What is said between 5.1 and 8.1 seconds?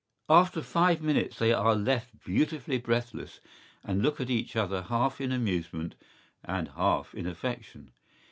in amusement and half in affection.